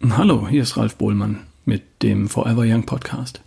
[0.00, 3.42] Hallo, hier ist Ralf Bohlmann mit dem Forever Young Podcast.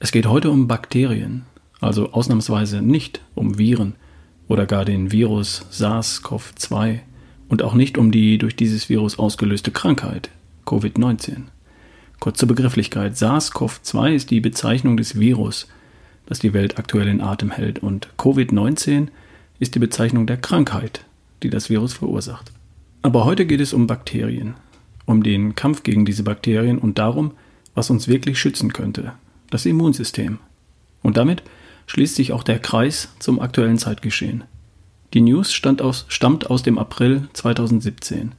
[0.00, 1.46] Es geht heute um Bakterien,
[1.80, 3.94] also ausnahmsweise nicht um Viren
[4.48, 6.98] oder gar den Virus SARS-CoV-2
[7.48, 10.30] und auch nicht um die durch dieses Virus ausgelöste Krankheit
[10.66, 11.44] Covid-19.
[12.18, 15.68] Kurz zur Begrifflichkeit, SARS-CoV-2 ist die Bezeichnung des Virus,
[16.26, 19.06] das die Welt aktuell in Atem hält und Covid-19
[19.60, 21.04] ist die Bezeichnung der Krankheit,
[21.44, 22.50] die das Virus verursacht.
[23.02, 24.56] Aber heute geht es um Bakterien,
[25.10, 27.32] um den Kampf gegen diese Bakterien und darum,
[27.74, 29.12] was uns wirklich schützen könnte,
[29.50, 30.38] das Immunsystem.
[31.02, 31.42] Und damit
[31.86, 34.44] schließt sich auch der Kreis zum aktuellen Zeitgeschehen.
[35.12, 38.32] Die News aus, stammt aus dem April 2017.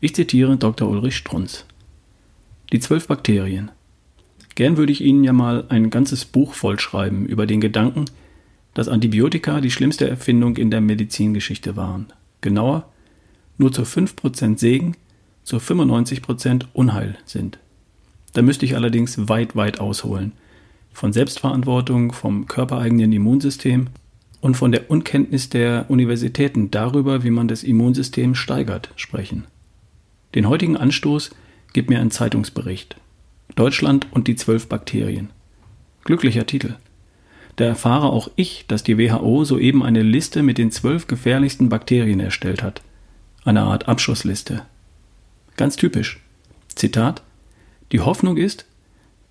[0.00, 0.88] Ich zitiere Dr.
[0.88, 1.64] Ulrich Strunz.
[2.72, 3.70] Die zwölf Bakterien.
[4.54, 8.04] Gern würde ich Ihnen ja mal ein ganzes Buch vollschreiben über den Gedanken,
[8.74, 12.06] dass Antibiotika die schlimmste Erfindung in der Medizingeschichte waren.
[12.42, 12.90] Genauer,
[13.56, 14.96] nur zu 5% Segen,
[15.44, 17.58] zu 95% Unheil sind.
[18.32, 20.32] Da müsste ich allerdings weit, weit ausholen.
[20.92, 23.88] Von Selbstverantwortung, vom körpereigenen Immunsystem
[24.40, 29.44] und von der Unkenntnis der Universitäten darüber, wie man das Immunsystem steigert, sprechen.
[30.34, 31.30] Den heutigen Anstoß
[31.72, 32.96] gibt mir ein Zeitungsbericht.
[33.54, 35.30] Deutschland und die zwölf Bakterien.
[36.04, 36.74] Glücklicher Titel.
[37.56, 42.20] Da erfahre auch ich, dass die WHO soeben eine Liste mit den zwölf gefährlichsten Bakterien
[42.20, 42.82] erstellt hat.
[43.44, 44.62] Eine Art Abschussliste.
[45.56, 46.20] Ganz typisch.
[46.74, 47.22] Zitat
[47.92, 48.66] Die Hoffnung ist,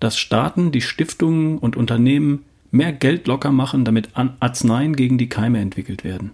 [0.00, 5.60] dass Staaten, die Stiftungen und Unternehmen mehr Geld locker machen, damit Arzneien gegen die Keime
[5.60, 6.32] entwickelt werden.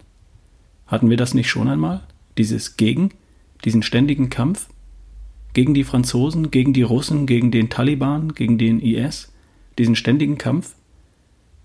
[0.86, 2.02] Hatten wir das nicht schon einmal?
[2.38, 3.10] Dieses Gegen,
[3.64, 4.68] diesen ständigen Kampf?
[5.52, 9.32] Gegen die Franzosen, gegen die Russen, gegen den Taliban, gegen den IS?
[9.78, 10.74] Diesen ständigen Kampf?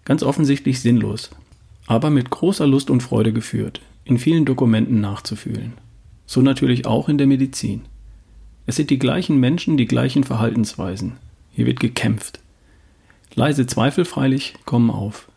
[0.04, 1.32] Ganz offensichtlich sinnlos,
[1.88, 5.74] aber mit großer Lust und Freude geführt, in vielen Dokumenten nachzufühlen.
[6.28, 7.84] So natürlich auch in der Medizin.
[8.66, 11.14] Es sind die gleichen Menschen, die gleichen Verhaltensweisen.
[11.52, 12.40] Hier wird gekämpft.
[13.36, 15.30] Leise Zweifel freilich kommen auf.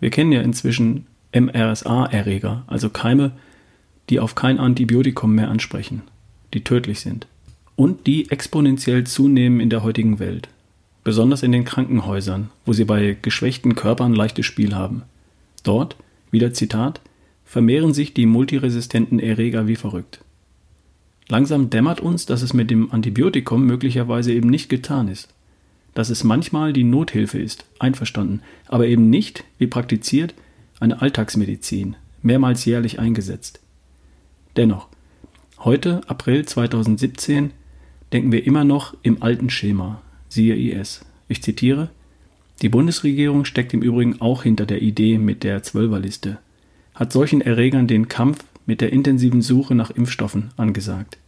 [0.00, 3.32] Wir kennen ja inzwischen MRSA-Erreger, also Keime,
[4.10, 6.02] die auf kein Antibiotikum mehr ansprechen,
[6.52, 7.26] die tödlich sind
[7.76, 10.48] und die exponentiell zunehmen in der heutigen Welt
[11.04, 15.02] besonders in den Krankenhäusern, wo sie bei geschwächten Körpern leichtes Spiel haben.
[15.62, 15.96] Dort,
[16.30, 17.00] wieder Zitat,
[17.44, 20.23] vermehren sich die multiresistenten Erreger wie verrückt.
[21.28, 25.28] Langsam dämmert uns, dass es mit dem Antibiotikum möglicherweise eben nicht getan ist.
[25.94, 30.34] Dass es manchmal die Nothilfe ist, einverstanden, aber eben nicht, wie praktiziert,
[30.80, 33.60] eine Alltagsmedizin, mehrmals jährlich eingesetzt.
[34.56, 34.88] Dennoch,
[35.60, 37.52] heute, April 2017,
[38.12, 41.04] denken wir immer noch im alten Schema, siehe IS.
[41.28, 41.90] Ich zitiere,
[42.60, 46.38] die Bundesregierung steckt im Übrigen auch hinter der Idee mit der Zwölferliste,
[46.94, 51.18] hat solchen Erregern den Kampf mit der intensiven Suche nach Impfstoffen angesagt.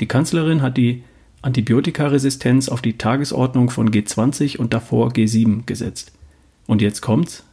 [0.00, 1.02] Die Kanzlerin hat die
[1.42, 6.12] Antibiotikaresistenz auf die Tagesordnung von G20 und davor G7 gesetzt.
[6.66, 7.44] Und jetzt kommt's,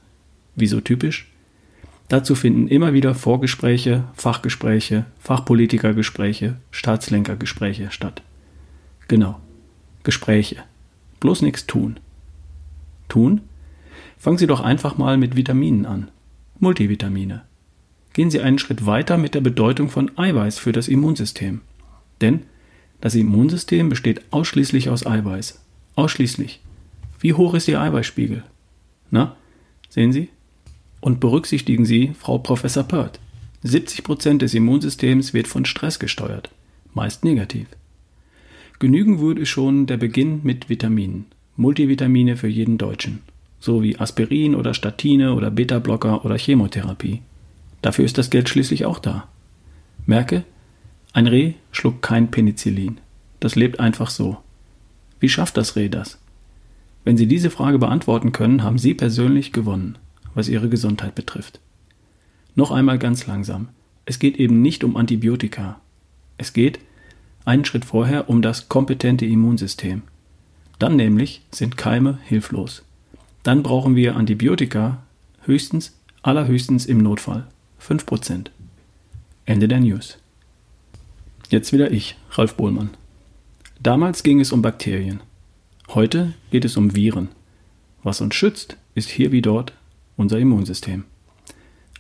[0.56, 1.32] wie so typisch,
[2.10, 8.22] dazu finden immer wieder Vorgespräche, Fachgespräche, Fachpolitikergespräche, Staatslenkergespräche statt.
[9.08, 9.40] Genau,
[10.04, 10.58] Gespräche.
[11.20, 12.00] Bloß nichts tun.
[13.08, 13.42] Tun?
[14.18, 16.10] Fangen Sie doch einfach mal mit Vitaminen an.
[16.60, 17.44] Multivitamine.
[18.18, 21.62] Gehen Sie einen Schritt weiter mit der Bedeutung von Eiweiß für das Immunsystem.
[22.20, 22.46] Denn
[23.00, 25.64] das Immunsystem besteht ausschließlich aus Eiweiß.
[25.94, 26.60] Ausschließlich.
[27.20, 28.42] Wie hoch ist Ihr Eiweißspiegel?
[29.12, 29.36] Na,
[29.90, 30.30] sehen Sie?
[31.00, 33.20] Und berücksichtigen Sie Frau Professor Pert.
[33.64, 36.50] 70% des Immunsystems wird von Stress gesteuert,
[36.96, 37.68] meist negativ.
[38.80, 43.20] Genügen würde schon der Beginn mit Vitaminen, Multivitamine für jeden Deutschen,
[43.60, 47.22] so wie Aspirin oder Statine oder Beta-Blocker oder Chemotherapie.
[47.82, 49.28] Dafür ist das Geld schließlich auch da.
[50.06, 50.44] Merke,
[51.14, 53.00] ein Reh schluckt kein Penicillin.
[53.40, 54.38] Das lebt einfach so.
[55.20, 56.18] Wie schafft das Reh das?
[57.04, 59.98] Wenn Sie diese Frage beantworten können, haben Sie persönlich gewonnen,
[60.34, 61.60] was Ihre Gesundheit betrifft.
[62.56, 63.70] Noch einmal ganz langsam.
[64.06, 65.80] Es geht eben nicht um Antibiotika.
[66.38, 66.80] Es geht
[67.46, 70.02] einen Schritt vorher um das kompetente Immunsystem.
[70.80, 72.84] Dann nämlich sind Keime hilflos.
[73.44, 75.04] Dann brauchen wir Antibiotika
[75.44, 77.48] höchstens, allerhöchstens im Notfall.
[77.82, 78.48] 5%.
[79.46, 80.18] Ende der News.
[81.50, 82.90] Jetzt wieder ich, Ralf Bohlmann.
[83.80, 85.22] Damals ging es um Bakterien.
[85.90, 87.30] Heute geht es um Viren.
[88.04, 89.74] Was uns schützt, ist hier wie dort
[90.18, 91.06] unser Immunsystem.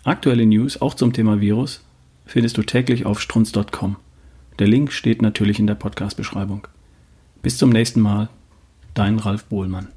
[0.03, 1.83] Aktuelle News auch zum Thema Virus
[2.25, 3.95] findest du täglich auf strunz.com.
[4.59, 6.67] Der Link steht natürlich in der Podcast-Beschreibung.
[7.41, 8.29] Bis zum nächsten Mal,
[8.93, 9.89] dein Ralf Bohlmann.